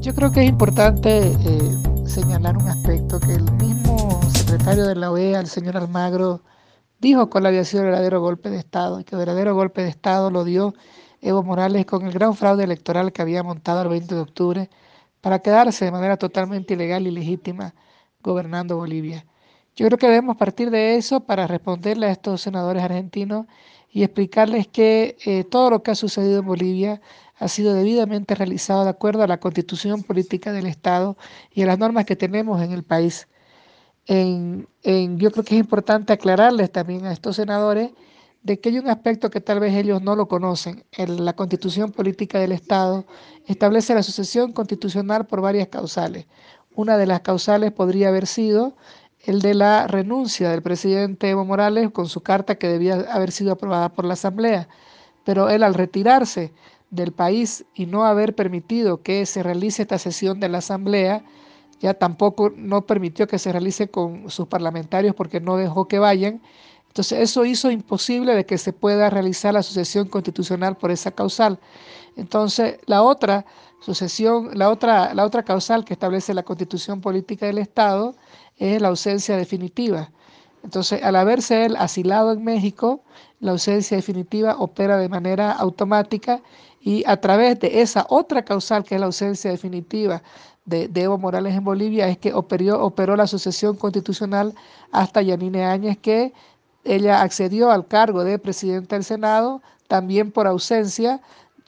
[0.00, 5.10] Yo creo que es importante eh, señalar un aspecto que el mismo secretario de la
[5.10, 6.40] OEA, el señor Almagro,
[7.00, 9.90] dijo cuál había sido el verdadero golpe de Estado, y que el verdadero golpe de
[9.90, 10.72] Estado lo dio
[11.20, 14.70] Evo Morales con el gran fraude electoral que había montado el 20 de octubre
[15.20, 17.74] para quedarse de manera totalmente ilegal y legítima
[18.22, 19.26] gobernando Bolivia.
[19.76, 23.46] Yo creo que debemos partir de eso para responderle a estos senadores argentinos
[23.90, 27.00] y explicarles que eh, todo lo que ha sucedido en Bolivia
[27.40, 31.16] ha sido debidamente realizado de acuerdo a la constitución política del Estado
[31.52, 33.28] y a las normas que tenemos en el país.
[34.06, 34.66] En,
[35.18, 37.92] yo creo que es importante aclararles también a estos senadores
[38.42, 40.84] de que hay un aspecto que tal vez ellos no lo conocen.
[40.92, 43.06] En la constitución política del Estado
[43.46, 46.26] establece la sucesión constitucional por varias causales.
[46.74, 48.76] Una de las causales podría haber sido
[49.24, 53.52] el de la renuncia del presidente Evo Morales con su carta que debía haber sido
[53.52, 54.68] aprobada por la Asamblea.
[55.24, 56.52] Pero él al retirarse
[56.90, 61.24] del país y no haber permitido que se realice esta sesión de la Asamblea,
[61.80, 66.40] ya tampoco no permitió que se realice con sus parlamentarios porque no dejó que vayan.
[66.88, 71.58] Entonces eso hizo imposible de que se pueda realizar la sucesión constitucional por esa causal.
[72.20, 73.46] Entonces la otra
[73.80, 78.14] sucesión, la otra, la otra causal que establece la constitución política del Estado
[78.58, 80.10] es la ausencia definitiva.
[80.62, 83.00] Entonces, al haberse él asilado en México,
[83.40, 86.42] la ausencia definitiva opera de manera automática
[86.82, 90.22] y a través de esa otra causal, que es la ausencia definitiva
[90.66, 94.54] de, Evo Morales en Bolivia, es que operó, operó la sucesión constitucional
[94.92, 96.34] hasta Yanine Áñez, que
[96.84, 101.20] ella accedió al cargo de presidenta del Senado, también por ausencia,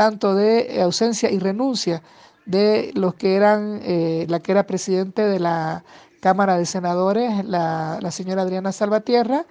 [0.00, 2.02] tanto de ausencia y renuncia
[2.46, 5.84] de los que eran, eh, la que era presidente de la
[6.22, 9.44] Cámara de Senadores, la, señora Adriana Salvatierra,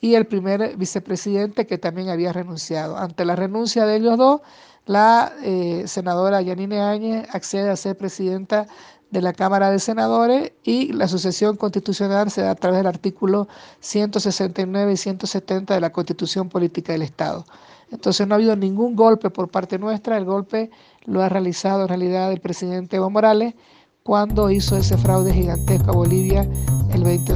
[0.00, 2.96] y el primer vicepresidente que también había renunciado.
[2.96, 4.42] Ante la renuncia de ellos dos,
[4.84, 8.68] la eh, senadora Yanine Áñez accede a ser presidenta
[9.10, 13.48] de la Cámara de Senadores y la sucesión constitucional se da a través del artículo
[13.80, 17.44] 169 y 170 de la Constitución Política del Estado.
[17.90, 20.70] Entonces no ha habido ningún golpe por parte nuestra, el golpe
[21.04, 23.54] lo ha realizado en realidad el presidente Evo Morales
[24.02, 26.48] cuando hizo ese fraude gigantesco a Bolivia
[26.92, 27.35] el 20 de